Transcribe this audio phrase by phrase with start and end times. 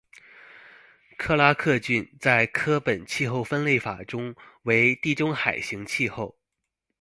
[1.15, 6.39] 克拉克郡在柯本气候分类法中为地中海型气候。